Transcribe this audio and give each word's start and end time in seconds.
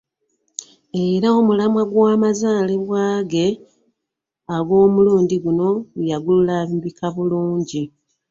Era 1.05 1.27
omulamwa 1.39 1.83
gw'amazaalibwa 1.91 3.01
ge 3.31 3.47
ag'omulundi 4.57 5.35
guno 5.43 5.69
yagulambika 6.09 7.05
bulungi. 7.15 7.83